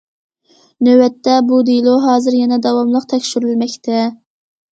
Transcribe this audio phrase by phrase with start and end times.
[0.85, 4.01] نۆۋەتتە، بۇ دېلو ھازىر يەنە داۋاملىق تەكشۈرۈلمەكتە.